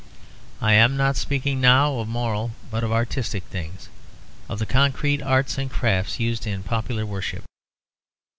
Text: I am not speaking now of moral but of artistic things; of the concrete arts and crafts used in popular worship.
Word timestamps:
I 0.61 0.73
am 0.73 0.97
not 0.97 1.15
speaking 1.15 1.61
now 1.61 1.99
of 1.99 2.07
moral 2.07 2.53
but 2.71 2.83
of 2.83 2.91
artistic 2.91 3.43
things; 3.51 3.87
of 4.49 4.57
the 4.57 4.65
concrete 4.65 5.21
arts 5.21 5.59
and 5.59 5.69
crafts 5.69 6.19
used 6.19 6.47
in 6.47 6.63
popular 6.63 7.05
worship. 7.05 7.43